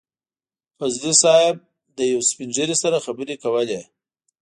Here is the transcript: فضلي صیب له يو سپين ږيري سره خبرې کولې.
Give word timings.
فضلي 0.79 1.13
صیب 1.23 1.55
له 1.95 2.03
يو 2.13 2.21
سپين 2.29 2.49
ږيري 2.55 2.75
سره 2.83 3.03
خبرې 3.05 3.35
کولې. 3.43 3.81